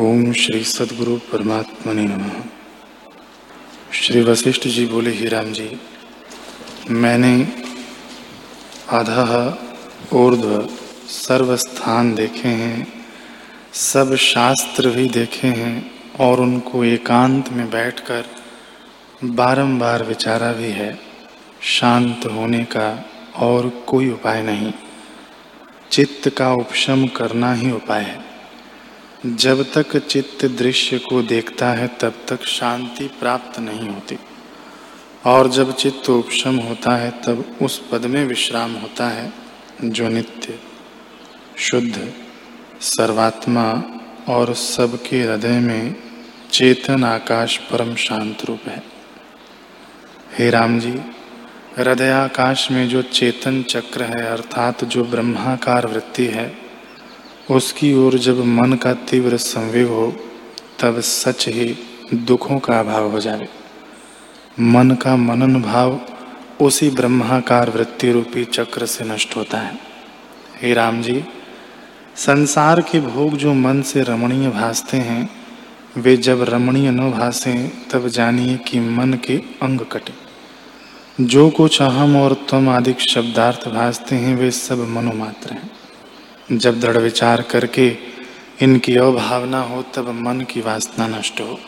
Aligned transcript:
ओम 0.00 0.32
श्री 0.32 0.64
सदगुरु 0.64 1.16
परमात्मा 1.16 1.92
ने 1.92 2.02
नम। 2.02 2.30
श्री 3.92 4.20
वशिष्ठ 4.20 4.68
जी 4.68 4.86
बोले, 4.86 5.10
ही 5.10 5.28
राम 5.28 5.52
जी, 5.52 5.80
मैंने 6.90 7.52
आधा 8.90 9.58
ऊर्ध्व 10.12 10.68
सर्व 11.08 11.56
स्थान 11.56 12.14
देखे 12.14 12.48
हैं, 12.48 13.04
सब 13.72 14.14
शास्त्र 14.14 14.90
भी 14.90 15.08
देखे 15.08 15.48
हैं 15.48 15.90
और 16.20 16.40
उनको 16.40 16.84
एकांत 16.84 17.48
में 17.48 17.70
बैठकर 17.70 18.24
बारंबार 19.24 20.02
विचारा 20.02 20.52
भी 20.52 20.70
है। 20.70 20.98
शांत 21.62 22.26
होने 22.26 22.64
का 22.64 23.04
और 23.36 23.68
कोई 23.68 24.10
उपाय 24.10 24.42
नहीं। 24.42 24.72
चित्त 25.90 26.28
का 26.28 26.52
उपशम 26.52 27.06
करना 27.06 27.54
ही 27.54 27.70
उपाय 27.70 28.02
है। 28.02 28.27
जब 29.26 29.72
तक 29.72 29.96
चित्त 29.96 30.46
दृश्य 30.46 30.98
को 30.98 31.22
देखता 31.22 31.68
है, 31.68 31.88
तब 31.88 32.14
तक 32.28 32.44
शांति 32.44 33.10
प्राप्त 33.20 33.58
नहीं 33.58 33.88
होती। 33.88 34.18
और 35.26 35.48
जब 35.48 35.76
चित्त 35.76 36.10
उपशम 36.10 36.56
होता 36.56 36.96
है, 36.96 37.10
तब 37.10 37.56
उस 37.62 37.88
पद 37.92 38.06
में 38.06 38.24
विश्राम 38.24 38.72
होता 38.72 39.08
है, 39.08 39.32
जो 39.84 40.08
नित्य, 40.08 40.58
शुद्ध, 41.58 42.12
सर्वात्मा 42.80 43.82
और 44.28 44.54
सबके 44.54 45.22
हृदय 45.22 45.58
में 45.60 45.96
चेतन 46.52 47.04
आकाश 47.04 47.56
परम 47.56 47.94
शांत 47.94 48.44
रूप 48.44 48.60
है। 48.66 48.82
हे 50.38 50.50
राम 50.50 50.80
जी 50.80 51.00
हृदयाकाश 51.78 52.70
में 52.70 52.88
जो 52.88 53.02
चेतन 53.02 53.62
चक्र 53.62 54.02
है, 54.02 54.26
अर्थात 54.26 54.84
जो 54.84 55.04
ब्रह्माकार 55.04 55.86
वृत्ति 55.86 56.26
है 56.26 56.67
उसकी 57.50 57.94
ओर 57.94 58.18
जब 58.18 58.44
मन 58.44 58.72
का 58.72 58.92
तीव्र 58.92 59.36
संवेग 59.36 59.88
हो, 59.88 60.16
तब 60.80 61.00
सच 61.00 61.48
ही 61.48 61.76
दुखों 62.14 62.58
का 62.58 62.80
अभाव 62.80 63.10
हो 63.10 63.20
जाए। 63.20 63.48
मन 64.60 64.90
का 64.90 65.16
मनन 65.16 65.62
भाव 65.62 66.00
उसी 66.60 66.90
ब्रह्माकार 66.90 67.70
वृत्ति 67.70 68.12
रूपी 68.12 68.44
चक्र 68.44 68.86
से 68.86 69.04
नष्ट 69.04 69.36
होता 69.36 69.58
है। 69.58 69.78
हे 70.62 70.74
राम 70.74 71.02
जी, 71.02 71.24
संसार 72.16 72.80
के 72.80 73.00
भोग 73.00 73.36
जो 73.36 73.54
मन 73.54 73.82
से 73.82 74.02
रमणीय 74.02 74.50
भासते 74.50 74.96
हैं, 74.96 75.30
वे 75.96 76.16
जब 76.16 76.42
रमणीय 76.42 76.90
न 76.90 77.10
भासे, 77.10 77.72
तब 77.92 78.08
जानिए 78.08 78.56
कि 78.56 78.80
मन 78.80 79.12
के 79.12 79.36
अंग 79.36 79.80
कटे। 79.80 80.28
जो 81.24 81.50
कुछ 81.50 81.82
अहम 81.82 82.16
और 82.16 82.46
तम 82.50 82.68
आदि 82.68 82.94
शब्दार्थ 83.10 83.68
भासते 83.68 84.16
हैं, 84.16 84.36
वे 84.36 84.50
सब 84.50 84.88
मनोमात्र 84.88 85.52
हैं। 85.52 85.77
जब 86.52 86.80
दृढ़ 86.80 86.96
विचार 86.96 87.42
करके 87.42 87.96
इनकी 88.62 88.96
अवभावना 88.96 89.60
हो 89.60 89.82
तब 89.82 90.08
मन 90.08 90.40
की 90.40 90.60
वासना 90.60 91.06
नष्ट 91.06 91.40
हो। 91.40 91.58